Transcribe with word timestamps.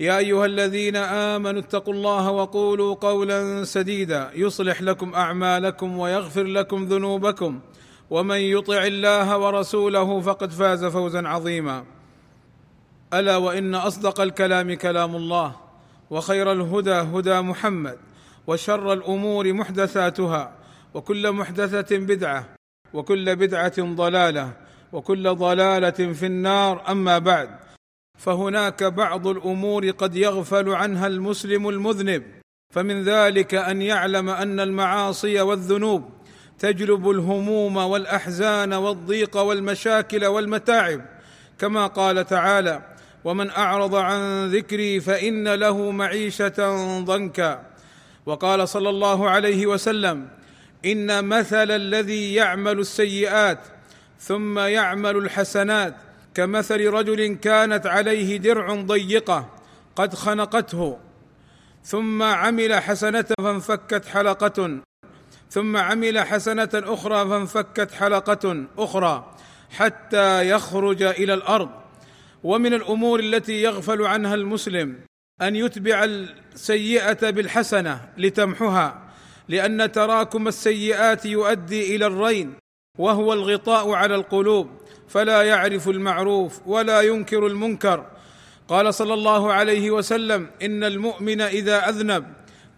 يا 0.00 0.18
أيها 0.18 0.46
الذين 0.46 0.96
آمنوا 0.96 1.60
اتقوا 1.60 1.94
الله 1.94 2.30
وقولوا 2.30 2.94
قولا 2.94 3.64
سديدا 3.64 4.30
يصلح 4.34 4.82
لكم 4.82 5.14
أعمالكم 5.14 5.98
ويغفر 5.98 6.44
لكم 6.44 6.84
ذنوبكم 6.84 7.60
ومن 8.10 8.36
يطع 8.36 8.84
الله 8.84 9.38
ورسوله 9.38 10.20
فقد 10.20 10.50
فاز 10.50 10.84
فوزا 10.84 11.28
عظيما. 11.28 11.84
ألا 13.14 13.36
وإن 13.36 13.74
أصدق 13.74 14.20
الكلام 14.20 14.74
كلام 14.74 15.16
الله 15.16 15.56
وخير 16.10 16.52
الهدى 16.52 16.94
هدى 16.94 17.40
محمد 17.40 17.98
وشر 18.46 18.92
الأمور 18.92 19.52
محدثاتها 19.52 20.52
وكل 20.94 21.32
محدثة 21.32 21.96
بدعة 21.98 22.48
وكل 22.94 23.36
بدعة 23.36 23.74
ضلالة 23.78 24.52
وكل 24.92 25.34
ضلالة 25.34 25.90
في 25.90 26.26
النار. 26.26 26.82
أما 26.88 27.18
بعد 27.18 27.65
فهناك 28.18 28.84
بعض 28.84 29.26
الأمور 29.26 29.90
قد 29.90 30.16
يغفل 30.16 30.68
عنها 30.68 31.06
المسلم 31.06 31.68
المذنب 31.68 32.22
فمن 32.74 33.02
ذلك 33.02 33.54
أن 33.54 33.82
يعلم 33.82 34.28
أن 34.28 34.60
المعاصي 34.60 35.40
والذنوب 35.40 36.10
تجلب 36.58 37.10
الهموم 37.10 37.76
والأحزان 37.76 38.72
والضيق 38.72 39.36
والمشاكل 39.36 40.26
والمتاعب. 40.26 41.16
كما 41.58 41.86
قال 41.86 42.26
تعالى 42.26 42.82
ومن 43.24 43.50
أعرض 43.50 43.94
عن 43.94 44.50
ذكري 44.50 45.00
فإن 45.00 45.54
له 45.54 45.90
معيشة 45.90 46.76
ضنكا 47.00 47.62
وقال 48.26 48.68
صلى 48.68 48.90
الله 48.90 49.30
عليه 49.30 49.66
وسلم 49.66 50.28
إن 50.84 51.24
مثل 51.24 51.70
الذي 51.70 52.34
يعمل 52.34 52.78
السيئات 52.78 53.58
ثم 54.20 54.58
يعمل 54.58 55.16
الحسنات 55.16 55.94
كمثل 56.36 56.86
رجل 56.86 57.34
كانت 57.34 57.86
عليه 57.86 58.36
درع 58.36 58.74
ضيقة 58.74 59.50
قد 59.96 60.14
خنقته 60.14 60.98
ثم 61.84 62.22
عمل 62.22 62.74
حسنة 62.74 63.24
فانفكت 63.38 64.04
حلقة 64.04 64.80
ثم 65.50 65.76
عمل 65.76 66.20
حسنة 66.20 66.68
أخرى 66.74 67.28
فانفكت 67.28 67.92
حلقة 67.92 68.64
أخرى 68.78 69.34
حتى 69.70 70.50
يخرج 70.50 71.02
إلى 71.02 71.34
الأرض. 71.34 71.70
ومن 72.44 72.74
الأمور 72.74 73.20
التي 73.20 73.62
يغفل 73.62 74.02
عنها 74.02 74.34
المسلم 74.34 74.96
أن 75.42 75.56
يتبع 75.56 76.04
السيئة 76.04 77.30
بالحسنة 77.30 78.08
لتمحها 78.16 79.02
لأن 79.48 79.92
تراكم 79.92 80.48
السيئات 80.48 81.26
يؤدي 81.26 81.96
إلى 81.96 82.06
الرين. 82.06 82.65
وهو 82.98 83.32
الغطاء 83.32 83.90
على 83.90 84.14
القلوب 84.14 84.70
فلا 85.08 85.42
يعرف 85.42 85.88
المعروف 85.88 86.60
ولا 86.66 87.00
ينكر 87.00 87.46
المنكر. 87.46 88.06
قال 88.68 88.94
صلى 88.94 89.14
الله 89.14 89.52
عليه 89.52 89.90
وسلم 89.90 90.50
إن 90.62 90.84
المؤمن 90.84 91.40
إذا 91.40 91.88
أذنب 91.88 92.24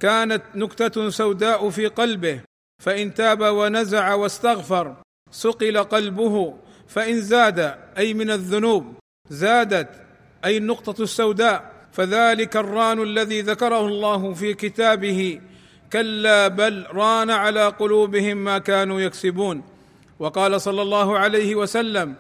كانت 0.00 0.42
نكتة 0.54 1.10
سوداء 1.10 1.70
في 1.70 1.86
قلبه 1.86 2.40
فإن 2.82 3.14
تاب 3.14 3.40
ونزع 3.40 4.14
واستغفر 4.14 4.96
سقل 5.30 5.78
قلبه 5.78 6.54
فإن 6.88 7.20
زاد 7.20 7.74
أي 7.98 8.14
من 8.14 8.30
الذنوب 8.30 8.94
زادت 9.30 9.88
أي 10.44 10.56
النقطة 10.56 11.02
السوداء. 11.02 11.78
فذلك 11.92 12.56
الران 12.56 13.02
الذي 13.02 13.40
ذكره 13.40 13.86
الله 13.86 14.32
في 14.34 14.54
كتابه 14.54 15.40
كلا 15.92 16.48
بل 16.48 16.86
ران 16.92 17.30
على 17.30 17.68
قلوبهم 17.68 18.36
ما 18.36 18.58
كانوا 18.58 19.00
يكسبون. 19.00 19.62
وقال 20.18 20.60
صلى 20.60 20.82
الله 20.82 21.18
عليه 21.18 21.54
وسلم 21.54 22.14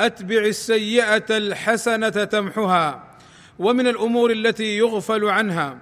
أتبع 0.00 0.38
السيئة 0.38 1.24
الحسنة 1.30 2.08
تمحها 2.08 3.16
ومن 3.58 3.86
الأمور 3.86 4.30
التي 4.30 4.76
يغفل 4.78 5.24
عنها 5.24 5.78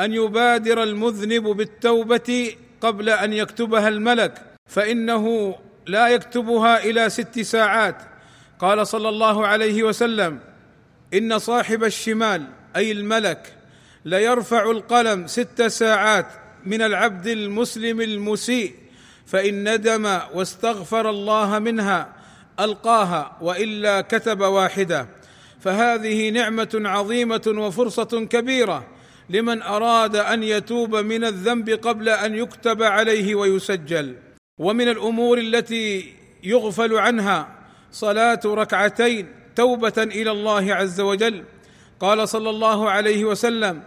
أن 0.00 0.12
يبادر 0.12 0.82
المذنب 0.82 1.42
بالتوبة 1.42 2.56
قبل 2.80 3.10
أن 3.10 3.32
يكتبها 3.32 3.88
الملك 3.88 4.42
فإنه 4.66 5.56
لا 5.86 6.08
يكتبها 6.08 6.84
إلى 6.84 7.10
ست 7.10 7.40
ساعات. 7.40 7.96
قال 8.58 8.86
صلى 8.86 9.08
الله 9.08 9.46
عليه 9.46 9.82
وسلم 9.82 10.38
إن 11.14 11.38
صاحب 11.38 11.84
الشمال 11.84 12.46
أي 12.76 12.92
الملك 12.92 13.52
ليرفع 14.04 14.70
القلم 14.70 15.26
ست 15.26 15.62
ساعات 15.62 16.26
من 16.66 16.82
العبد 16.82 17.26
المسلم 17.26 18.00
المسيء. 18.00 18.74
فإن 19.26 19.74
ندم 19.74 20.18
واستغفر 20.34 21.10
الله 21.10 21.58
منها 21.58 22.12
ألقاها 22.60 23.36
وإلا 23.40 24.00
كتب 24.00 24.40
واحدة. 24.40 25.08
فهذه 25.60 26.30
نعمة 26.30 26.68
عظيمة 26.74 27.42
وفرصة 27.46 28.26
كبيرة 28.30 28.86
لمن 29.30 29.62
أراد 29.62 30.16
أن 30.16 30.42
يتوب 30.42 30.96
من 30.96 31.24
الذنب 31.24 31.70
قبل 31.70 32.08
أن 32.08 32.34
يكتب 32.34 32.82
عليه 32.82 33.34
ويسجل. 33.34 34.16
ومن 34.58 34.88
الأمور 34.88 35.38
التي 35.38 36.14
يغفل 36.42 36.94
عنها 36.94 37.48
صلاة 37.92 38.40
ركعتين 38.46 39.28
توبة 39.56 39.94
إلى 39.98 40.30
الله 40.30 40.74
عز 40.74 41.00
وجل. 41.00 41.44
قال 42.00 42.28
صلى 42.28 42.50
الله 42.50 42.90
عليه 42.90 43.24
وسلم 43.24 43.82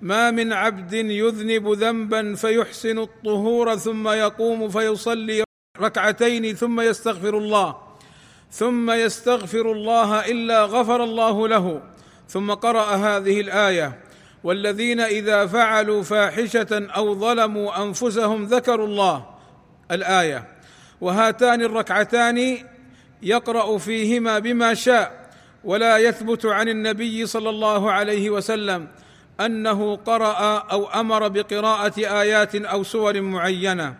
ما 0.00 0.30
من 0.30 0.52
عبد 0.52 0.92
يذنب 0.92 1.68
ذنبا 1.68 2.34
فيحسن 2.34 2.98
الطهور 2.98 3.76
ثم 3.76 4.08
يقوم 4.08 4.68
فيصلي 4.68 5.44
ركعتين 5.80 6.54
ثم 6.54 6.80
يستغفر 6.80 7.38
الله 7.38 7.76
ثم 8.50 8.90
يستغفر 8.90 9.72
الله 9.72 10.30
إلا 10.30 10.64
غفر 10.64 11.04
الله 11.04 11.48
له 11.48 11.82
ثم 12.28 12.50
قرأ 12.50 12.94
هذه 12.94 13.40
الآية 13.40 13.98
والذين 14.44 15.00
إذا 15.00 15.46
فعلوا 15.46 16.02
فاحشة 16.02 16.86
أو 16.96 17.14
ظلموا 17.14 17.82
أنفسهم 17.82 18.44
ذكروا 18.44 18.86
الله 18.86 19.26
الآية 19.90 20.44
وهاتان 21.00 21.62
الركعتان 21.62 22.58
يقرأ 23.22 23.78
فيهما 23.78 24.38
بما 24.38 24.74
شاء 24.74 25.30
ولا 25.64 25.98
يثبت 25.98 26.46
عن 26.46 26.68
النبي 26.68 27.26
صلى 27.26 27.50
الله 27.50 27.92
عليه 27.92 28.30
وسلم 28.30 28.88
أنه 29.40 29.96
قرأ 29.96 30.58
أو 30.58 30.86
أمر 30.86 31.28
بقراءة 31.28 31.98
آيات 31.98 32.54
أو 32.54 32.82
سور 32.82 33.20
معينة. 33.20 33.96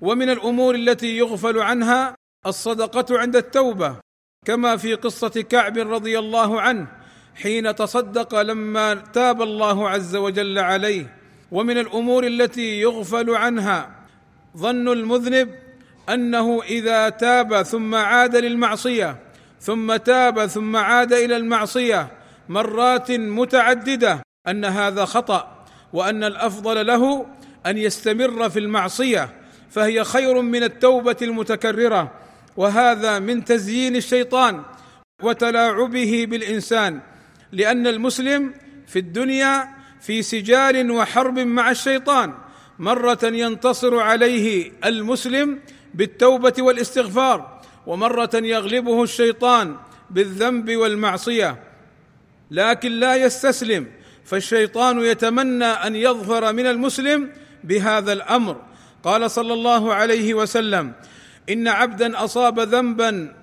ومن 0.00 0.30
الأمور 0.30 0.74
التي 0.74 1.16
يغفل 1.16 1.58
عنها 1.58 2.14
الصدقة 2.46 3.18
عند 3.18 3.36
التوبة 3.36 3.96
كما 4.46 4.76
في 4.76 4.94
قصة 4.94 5.28
كعب 5.28 5.78
رضي 5.78 6.18
الله 6.18 6.60
عنه 6.60 6.86
حين 7.34 7.74
تصدق 7.74 8.40
لما 8.40 8.94
تاب 8.94 9.42
الله 9.42 9.88
عز 9.88 10.16
وجل 10.16 10.58
عليه. 10.58 11.16
ومن 11.52 11.78
الأمور 11.78 12.26
التي 12.26 12.80
يغفل 12.80 13.30
عنها 13.30 13.90
ظن 14.56 14.88
المذنب 14.88 15.54
أنه 16.08 16.62
إذا 16.62 17.08
تاب 17.08 17.62
ثم 17.62 17.94
عاد 17.94 18.36
للمعصية 18.36 19.16
ثم 19.60 19.96
تاب 19.96 20.46
ثم 20.46 20.76
عاد 20.76 21.12
إلى 21.12 21.36
المعصية 21.36 22.08
مرات 22.48 23.10
متعددة. 23.10 24.27
أن 24.50 24.64
هذا 24.64 25.04
خطأ 25.04 25.64
وأن 25.92 26.24
الأفضل 26.24 26.86
له 26.86 27.26
أن 27.66 27.78
يستمر 27.78 28.50
في 28.50 28.58
المعصية 28.58 29.30
فهي 29.70 30.04
خير 30.04 30.42
من 30.42 30.62
التوبة 30.62 31.16
المتكررة 31.22 32.12
وهذا 32.56 33.18
من 33.18 33.44
تزيين 33.44 33.96
الشيطان 33.96 34.62
وتلاعبه 35.22 36.26
بالإنسان 36.28 37.00
لأن 37.52 37.86
المسلم 37.86 38.54
في 38.86 38.98
الدنيا 38.98 39.68
في 40.00 40.22
سجال 40.22 40.90
وحرب 40.90 41.38
مع 41.38 41.70
الشيطان 41.70 42.34
مرة 42.78 43.18
ينتصر 43.24 43.98
عليه 43.98 44.72
المسلم 44.84 45.60
بالتوبة 45.94 46.54
والاستغفار 46.58 47.60
ومرة 47.86 48.30
يغلبه 48.34 49.02
الشيطان 49.02 49.76
بالذنب 50.10 50.76
والمعصية 50.76 51.56
لكن 52.50 52.92
لا 52.92 53.16
يستسلم. 53.16 53.86
فالشيطان 54.28 55.00
يتمنى 55.00 55.64
أن 55.64 55.96
يظفر 55.96 56.52
من 56.52 56.66
المسلم 56.66 57.30
بهذا 57.64 58.12
الأمر. 58.12 58.56
قال 59.04 59.30
صلى 59.30 59.52
الله 59.52 59.94
عليه 59.94 60.34
وسلم 60.34 60.92
إن 61.50 61.68
عبدا 61.68 62.24
أصاب 62.24 62.60
ذنبا 62.60 63.34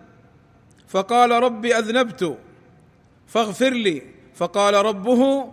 فقال 0.88 1.32
رب 1.32 1.66
أذنبت 1.66 2.38
فاغفر 3.28 3.70
لي. 3.70 4.02
فقال 4.36 4.74
ربه 4.74 5.52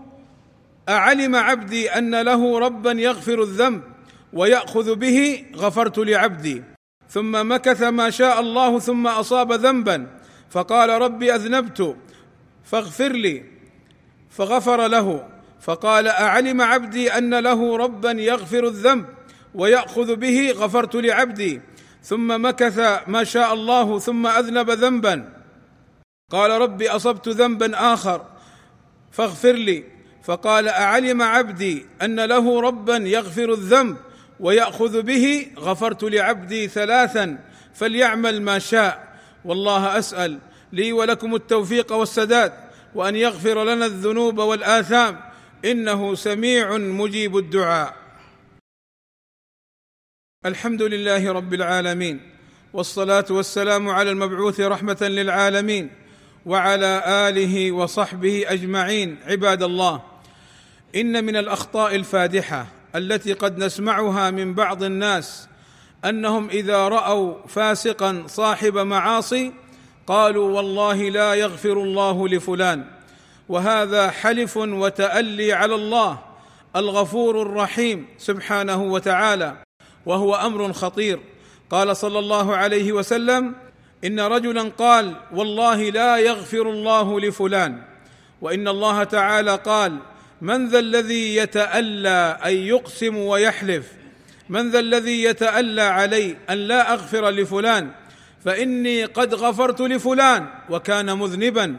أعلم 0.88 1.36
عبدي 1.36 1.90
أن 1.90 2.20
له 2.20 2.58
ربا 2.58 2.92
يغفر 2.92 3.42
الذنب 3.42 3.82
ويأخذ 4.32 4.94
به 4.94 5.44
غفرت 5.56 5.98
لعبدي. 5.98 6.62
ثم 7.08 7.52
مكث 7.52 7.82
ما 7.82 8.10
شاء 8.10 8.40
الله 8.40 8.78
ثم 8.78 9.06
أصاب 9.06 9.52
ذنبا 9.52 10.06
فقال 10.50 10.88
ربي 10.88 11.34
أذنبت 11.34 11.96
فاغفر 12.64 13.12
لي. 13.12 13.61
فغفر 14.36 14.86
له. 14.86 15.28
فقال 15.60 16.08
أعلم 16.08 16.60
عبدي 16.60 17.12
أن 17.12 17.34
له 17.34 17.76
ربا 17.76 18.10
يغفر 18.10 18.66
الذنب 18.66 19.04
ويأخذ 19.54 20.16
به 20.16 20.50
غفرت 20.56 20.94
لعبدي. 20.94 21.60
ثم 22.02 22.46
مكث 22.46 22.78
ما 23.06 23.24
شاء 23.24 23.54
الله 23.54 23.98
ثم 23.98 24.26
أذنب 24.26 24.70
ذنبا. 24.70 25.32
قال 26.30 26.50
ربي 26.50 26.90
أصبت 26.90 27.28
ذنبا 27.28 27.94
آخر 27.94 28.26
فاغفر 29.12 29.52
لي. 29.52 29.84
فقال 30.22 30.68
أعلم 30.68 31.22
عبدي 31.22 31.86
أن 32.02 32.20
له 32.20 32.60
ربا 32.60 32.96
يغفر 32.96 33.52
الذنب 33.52 33.96
ويأخذ 34.40 35.02
به 35.02 35.46
غفرت 35.58 36.02
لعبدي 36.04 36.68
ثلاثا 36.68 37.38
فليعمل 37.74 38.42
ما 38.42 38.58
شاء. 38.58 39.18
والله 39.44 39.98
أسأل 39.98 40.38
لي 40.72 40.92
ولكم 40.92 41.34
التوفيق 41.34 41.92
والسداد. 41.92 42.52
وأن 42.94 43.16
يغفر 43.16 43.64
لنا 43.64 43.86
الذنوب 43.86 44.38
والآثام. 44.38 45.20
إنه 45.64 46.14
سميع 46.14 46.76
مجيب 46.76 47.36
الدعاء. 47.36 47.96
الحمد 50.46 50.82
لله 50.82 51.32
رب 51.32 51.54
العالمين. 51.54 52.20
والصلاة 52.72 53.24
والسلام 53.30 53.88
على 53.88 54.10
المبعوث 54.10 54.60
رحمة 54.60 54.98
للعالمين. 55.00 55.90
وعلى 56.46 57.02
آله 57.06 57.72
وصحبه 57.72 58.44
أجمعين. 58.46 59.18
عباد 59.26 59.62
الله 59.62 60.02
إن 60.96 61.24
من 61.24 61.36
الأخطاء 61.36 61.94
الفادحة 61.94 62.66
التي 62.96 63.32
قد 63.32 63.58
نسمعها 63.58 64.30
من 64.30 64.54
بعض 64.54 64.82
الناس 64.82 65.48
أنهم 66.04 66.48
إذا 66.48 66.88
رأوا 66.88 67.46
فاسقا 67.46 68.24
صاحب 68.26 68.78
معاصي 68.78 69.52
قالوا 70.06 70.50
والله 70.50 71.10
لا 71.10 71.34
يغفر 71.34 71.72
الله 71.72 72.28
لفلان 72.28 72.84
وهذا 73.48 74.10
حلف 74.10 74.56
وتألي 74.56 75.52
على 75.52 75.74
الله 75.74 76.18
الغفور 76.76 77.42
الرحيم 77.42 78.06
سبحانه 78.18 78.82
وتعالى 78.82 79.56
وهو 80.06 80.34
أمر 80.34 80.72
خطير. 80.72 81.20
قال 81.70 81.96
صلى 81.96 82.18
الله 82.18 82.56
عليه 82.56 82.92
وسلم 82.92 83.54
إن 84.04 84.20
رجلا 84.20 84.62
قال 84.62 85.16
والله 85.32 85.90
لا 85.90 86.16
يغفر 86.16 86.70
الله 86.70 87.20
لفلان 87.20 87.82
وإن 88.40 88.68
الله 88.68 89.04
تعالى 89.04 89.54
قال 89.54 89.98
من 90.40 90.68
ذا 90.68 90.78
الذي 90.78 91.36
يتألى 91.36 92.38
أن 92.44 92.52
يقسم 92.52 93.16
ويحلف؟ 93.16 93.92
من 94.48 94.70
ذا 94.70 94.78
الذي 94.78 95.22
يتألى 95.22 95.82
علي 95.82 96.36
أن 96.50 96.58
لا 96.58 96.92
أغفر 96.92 97.30
لفلان؟ 97.30 97.90
فإني 98.44 99.04
قد 99.04 99.34
غفرت 99.34 99.80
لفلان 99.80 100.46
وكان 100.70 101.18
مذنبا 101.18 101.76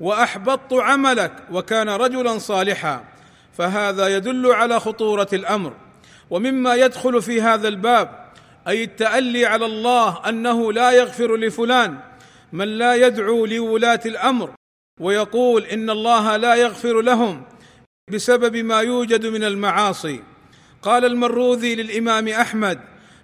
وأحبطت 0.00 0.72
عملك 0.72 1.32
وكان 1.52 1.88
رجلا 1.88 2.38
صالحا 2.38 3.04
فهذا 3.52 4.16
يدل 4.16 4.46
على 4.46 4.80
خطورة 4.80 5.28
الأمر. 5.32 5.72
ومما 6.30 6.74
يدخل 6.74 7.22
في 7.22 7.42
هذا 7.42 7.68
الباب 7.68 8.32
أي 8.68 8.84
التألي 8.84 9.46
على 9.46 9.66
الله 9.66 10.28
أنه 10.28 10.72
لا 10.72 10.90
يغفر 10.90 11.36
لفلان 11.36 11.98
من 12.52 12.68
لا 12.68 12.94
يدعو 12.94 13.46
لولاة 13.46 14.00
الأمر 14.06 14.50
ويقول 15.00 15.64
إن 15.64 15.90
الله 15.90 16.36
لا 16.36 16.54
يغفر 16.54 17.00
لهم 17.00 17.42
بسبب 18.10 18.56
ما 18.56 18.80
يوجد 18.80 19.26
من 19.26 19.44
المعاصي. 19.44 20.22
قال 20.82 21.04
المروذي 21.04 21.74
للإمام 21.74 22.28
أحمد 22.28 22.80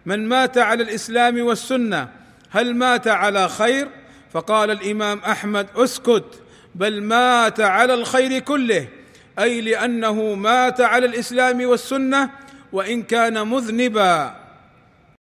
من 0.06 0.28
مات 0.28 0.58
على 0.58 0.82
الإسلام 0.82 1.42
والسنة 1.42 2.17
هل 2.50 2.74
مات 2.74 3.08
على 3.08 3.48
خير؟ 3.48 3.88
فقال 4.32 4.70
الإمام 4.70 5.18
أحمد 5.18 5.66
أسكت 5.76 6.24
بل 6.74 7.02
مات 7.02 7.60
على 7.60 7.94
الخير 7.94 8.38
كله 8.38 8.88
أي 9.38 9.60
لأنه 9.60 10.34
مات 10.34 10.80
على 10.80 11.06
الإسلام 11.06 11.66
والسنة 11.66 12.30
وإن 12.72 13.02
كان 13.02 13.48
مذنبا. 13.48 14.36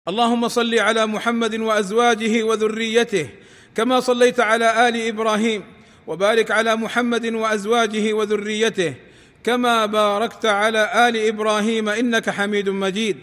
اللهم 0.08 0.48
صل 0.48 0.80
على 0.80 1.06
محمد 1.06 1.56
وأزواجه 1.56 2.44
وذريته 2.44 3.30
كما 3.76 4.00
صليت 4.00 4.40
على 4.40 4.90
آل 4.90 5.08
إبراهيم 5.08 5.64
وبارك 6.08 6.52
على 6.52 6.76
محمد 6.76 7.26
وأزواجه 7.34 8.14
وذريته 8.14 8.94
كما 9.44 9.86
باركت 9.86 10.46
على 10.46 11.10
آل 11.10 11.28
إبراهيم 11.28 11.90
إنك 11.90 12.30
حميد 12.30 12.70
مجيد. 12.70 13.18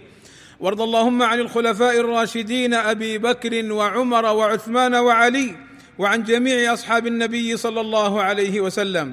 وارض 0.60 0.80
اللهم 0.80 1.22
عن 1.22 1.40
الخلفاء 1.40 2.00
الراشدين 2.00 2.74
أبي 2.74 3.18
بكر 3.18 3.72
وعمر 3.72 4.24
وعثمان 4.24 4.94
وعلي 4.94 5.54
وعن 5.98 6.22
جميع 6.22 6.72
أصحاب 6.72 7.06
النبي 7.06 7.56
صلى 7.56 7.80
الله 7.80 8.22
عليه 8.22 8.60
وسلم. 8.60 9.12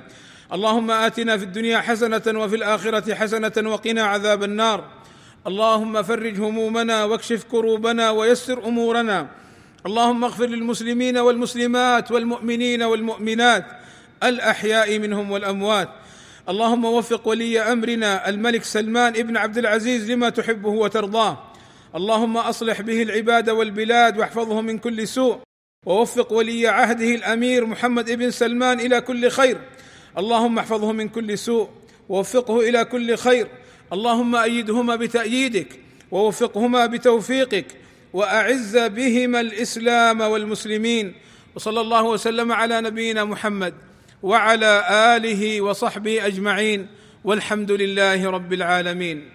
اللهم 0.53 0.91
آتنا 0.91 1.38
في 1.38 1.43
الدنيا 1.43 1.79
حسنة 1.79 2.21
وفي 2.27 2.55
الآخرة 2.55 3.13
حسنة 3.13 3.69
وقنا 3.69 4.03
عذاب 4.03 4.43
النار. 4.43 4.85
اللهم 5.47 6.03
فرج 6.03 6.39
همومنا 6.39 7.05
واكشف 7.05 7.44
كروبنا 7.44 8.09
ويسر 8.09 8.65
أمورنا. 8.65 9.27
اللهم 9.85 10.23
اغفر 10.23 10.45
للمسلمين 10.45 11.17
والمسلمات 11.17 12.11
والمؤمنين 12.11 12.83
والمؤمنات. 12.83 13.65
الأحياء 14.23 14.99
منهم 14.99 15.31
والأموات. 15.31 15.89
اللهم 16.49 16.85
وفق 16.85 17.27
ولي 17.27 17.59
أمرنا 17.59 18.29
الملك 18.29 18.63
سلمان 18.63 19.15
ابن 19.15 19.38
عبد 19.38 19.57
العزيز 19.57 20.11
لما 20.11 20.29
تحبه 20.29 20.69
وترضاه. 20.69 21.51
اللهم 21.95 22.38
أصلح 22.38 22.81
به 22.81 23.01
العباد 23.01 23.49
والبلاد 23.49 24.17
واحفظه 24.17 24.61
من 24.61 24.77
كل 24.77 25.07
سوء. 25.07 25.38
ووفق 25.85 26.33
ولي 26.33 26.67
عهده 26.67 27.15
الأمير 27.15 27.65
محمد 27.65 28.11
بن 28.11 28.31
سلمان 28.31 28.79
إلى 28.79 29.01
كل 29.01 29.29
خير. 29.29 29.57
اللهم 30.17 30.59
احفظه 30.59 30.91
من 30.91 31.09
كل 31.09 31.38
سوء. 31.38 31.69
ووفقه 32.09 32.59
إلى 32.69 32.85
كل 32.85 33.15
خير. 33.15 33.47
اللهم 33.94 34.35
أيدهما 34.35 34.95
بتأييدك. 34.95 35.79
ووفقهما 36.11 36.85
بتوفيقك. 36.85 37.65
وأعز 38.13 38.77
بهما 38.77 39.39
الإسلام 39.39 40.21
والمسلمين. 40.21 41.13
وصلى 41.55 41.81
الله 41.81 42.03
وسلم 42.03 42.51
على 42.51 42.81
نبينا 42.81 43.25
محمد. 43.25 43.73
وعلى 44.23 44.85
آله 45.18 45.62
وصحبه 45.62 46.25
أجمعين 46.25 46.88
والحمد 47.23 47.71
لله 47.71 48.30
رب 48.30 48.54
العالمين 48.54 49.30